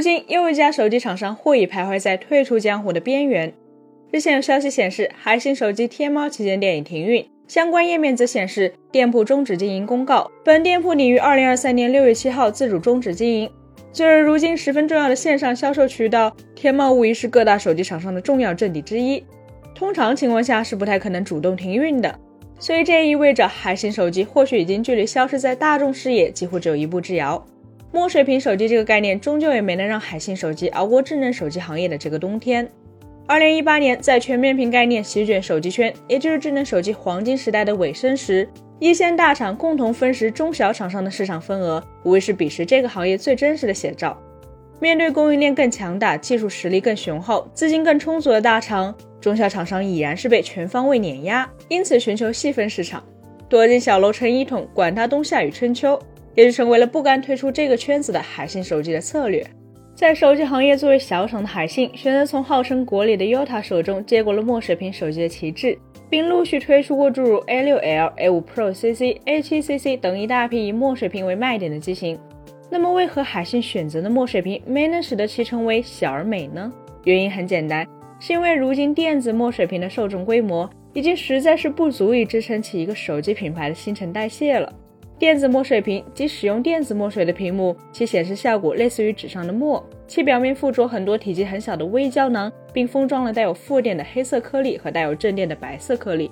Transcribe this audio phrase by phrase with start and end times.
[0.00, 3.52] 如今又一家手机厂商或已徘徊在退出江湖的边缘。
[4.10, 10.30] 日前有消息显示，海信手机天猫旗舰店已停运，相关页面则显示店铺终止经营公告。
[10.42, 13.50] 本店铺拟于二零二三年六月七号自主终止经营。
[13.92, 19.22] 作为如今十分重要的线上销售渠道，天猫无疑是各大手机厂商的重要阵地之一。
[19.74, 22.18] 通常情况下是不太可能主动停运的，
[22.58, 27.46] 所以这也意味着海信手机或许已经距离消失在大众视野几乎只有一步之遥。
[27.92, 32.68] 墨水屏手机这个概念终究也没能让海信手机熬过智能手机行业的这个冬天。
[33.26, 44.16] 二零一八年，在全面屏概念席卷手机圈，也就是智能手机黄金时代的尾声时，一线大厂共同分食中小厂商的市场份额，无疑是彼时这个行业最真实的写照。
[44.78, 53.02] 面对供应链更强大、技术实力更雄厚、资金更充足的大厂，中小厂商已然是被全方位碾压，因此寻求细分市场，
[53.48, 56.00] 躲进小楼成一统，管他冬夏与春秋。
[56.40, 59.46] 也就成为了不甘退出这个圈子的海信手机的策略。
[59.94, 65.76] 在手机行业作为小厂的海信，选择从号称国里的 Yota 手中接过了墨水屏手机的旗帜，
[66.08, 72.18] 并陆续推出过诸如 A6L、A5 Pro CC、A7 CC 等一大批以墨水屏为卖点的机型。
[72.70, 76.72] 那么，为何海信选择的墨水屏没能使得其成为小而美呢？
[77.04, 77.86] 原因很简单，
[78.18, 84.72] 是因为如今电子墨水屏的受众规模已经实在是不足以支撑起一个手机品牌的新陈代谢了。
[85.20, 96.30] 电子墨水屏即使用电子墨水的屏幕，其显示效果类似于纸上的墨，其表面附着很多体积很小的微胶囊，并封装了带有负电的黑色颗粒和带有正电的白色颗粒，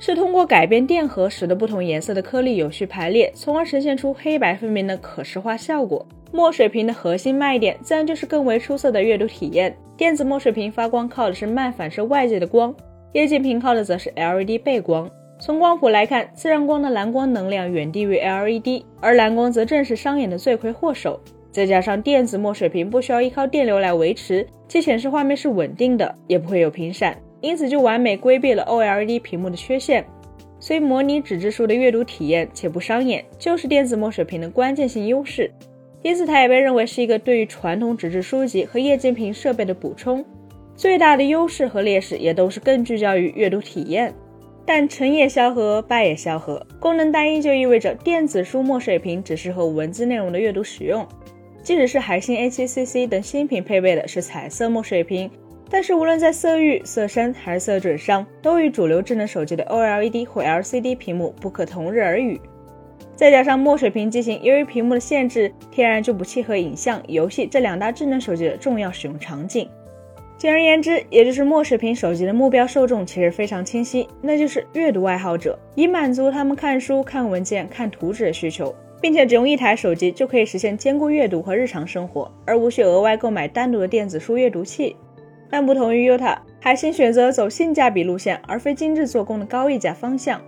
[0.00, 6.04] 是通过改变电荷，使得不同颜色的颗粒有序排列，从而呈现出黑白分明的可视化效果。
[6.32, 9.72] 墨水屏的核心卖点自然就是更为出色的阅读体验。
[9.96, 12.74] 电子墨水屏发光靠的是慢反射外界的光，
[13.12, 15.08] 液晶屏靠的则是 LED 背光。
[15.44, 21.20] 从光谱来看，自然光的蓝光能量远低于 LED，而蓝光则正是伤眼的罪魁祸首。
[21.52, 30.02] 再加上电子墨水屏不需要依靠电流来维持，其显示画面是稳定的，也不会有频闪，因此就完美规避了 OLED 屏幕的缺陷。
[30.58, 35.50] 所以，模拟纸质书的阅读体验且不伤眼，就是电子墨水屏的关键性优势。
[36.00, 40.24] 因此，它也被认为是一个对于传统纸质书籍和液晶屏设备的补充。
[40.74, 44.14] 最大的优势和劣势也都是更聚焦于阅读体验。
[44.66, 46.66] 但成也萧何，败也萧何。
[46.80, 51.06] 功能单一就意味着电子书墨水屏只适合文字内容的阅读使用。
[51.62, 55.30] 即使是海信 A7CC 等新品配备的是彩色墨水屏，
[55.70, 62.40] 但是无论在色域、色深还是色准上，都与主流智能手机的 OLED 或 LCD 屏幕不可同日而语。
[63.16, 69.68] 再加上墨水屏机型由于屏幕的限制，天然就不契合影像、游戏这两大智能手机的重要使用场景。
[70.36, 84.96] 简而言之，也就是墨水屏手机的目标受众其实非常清晰，那就是阅读爱好者，以满足他们看书、看文件、看图纸的需求，并且只用一台手机就可以实现兼顾阅读和日常生活，而无需额外购买单独的电子书阅读器。
[85.48, 90.40] 但不同于 Yuta，海信选择走性价比路线，而非精致做工的高溢价方向。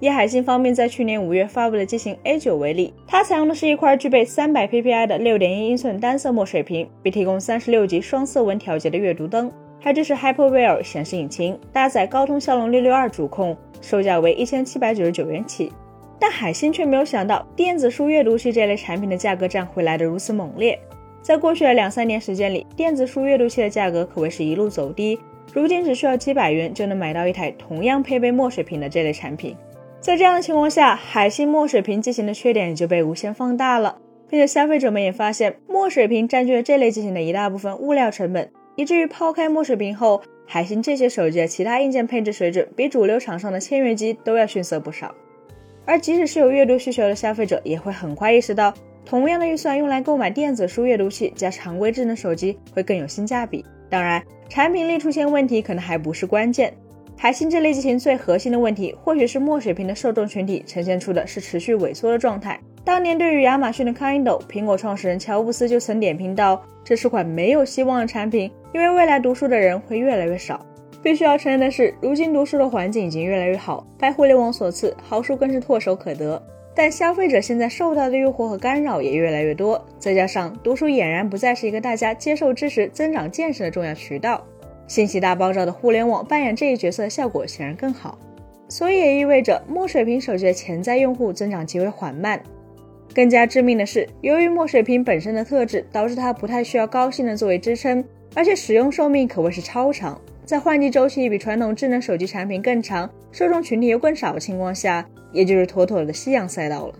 [0.00, 9.50] 以海信方面在去年五月发布的机型 A9 为例，它采用的是一块具备三百 PPI 的六点一英寸单色墨水屏，并提供三十六级双色温调节的阅读灯，
[9.80, 15.72] 还支持 Hyperwear 显示引擎，搭载高通骁龙六六二主控，售价为一千七百九十九元起。
[16.18, 20.78] 但海信却没有想到，电子书阅读器这类产品的价格战会来得如此猛烈。
[21.22, 25.18] 在过去的两三年时间里，电子书阅读器的价格可谓是一路走低，
[25.52, 29.56] 如今只需要几百元就能买到一台同样配备墨水屏的这类产品。
[30.04, 33.96] 在这样的情况下，海信墨水屏机型的缺点也就被无限放大了，
[34.28, 45.14] 并且消费者们也发现，墨水屏占据了这类机型的一大部分物料成本，以至于抛开墨水屏后，海信这些手机的其他硬件配置水准比主流厂商的签约机都要逊色不少。
[45.86, 48.74] 而即使是有阅读需求的消费者，也会很快意识到，
[49.06, 53.64] 同样的预算用来购买电子书阅读器加常规智能手机会更有性价比。
[53.88, 56.74] 当然，产品力出现问题可能还不是关键。
[57.24, 62.60] 海信这类机型最核心的问题，或许是墨水屏的受众群体呈现出的是持续萎缩的状态。
[62.84, 70.66] 当年对于亚马逊的 Kindle，苹果创始人乔布斯就曾点评道：“这是款没有希望的产品，因为未来读书的人会越来越少。”
[71.02, 76.42] 必须要承认的是，如今读书的环境已经越来越好，拜互联网所赐，好书更是唾手可得。
[76.76, 84.44] 但消费者现在受到的诱惑和干扰也越来越多，再加上读书俨然不再是一个大家接受知识、增长见识的重要渠道。
[84.86, 88.18] 信息大爆炸的互联网扮演这一角色的效果显然更好，
[88.68, 92.40] 所以也意味着墨水屏手机的潜在用户增长极为缓慢。
[93.14, 98.04] 更加致命的是，由于墨水屏本身的特质，导致它不太需要高性能作为支撑，
[98.34, 106.94] 而且使用寿命可谓是超长，在换机周期比传统智能手机产品更长、受众群体又更少的情况下，也就是妥妥的夕阳赛道了。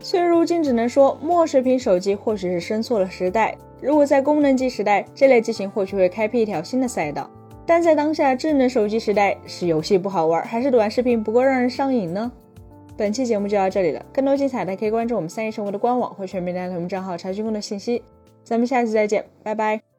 [0.00, 3.56] 虽然如今只能说墨水屏手机或许是生错了时代。
[3.80, 7.28] 如果在功能机时代，这类机型或许会开辟一条新的赛道。
[7.66, 12.30] 但在当下智能手机时代，是游戏不好玩，还是短视频不够让人上瘾呢？
[12.96, 18.02] 本期节目就到这里了，更多精彩的可以关注我们三叶生活的官网或全民大同账号查询更多信息。
[18.44, 19.89] 咱们下期再见，拜拜。